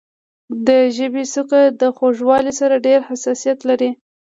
د 0.67 0.69
ژبې 0.95 1.23
څوکه 1.33 1.59
له 1.79 1.87
خوږوالي 1.95 2.53
سره 2.59 2.83
ډېر 2.87 2.99
حساسیت 3.09 3.59
لري. 3.69 3.89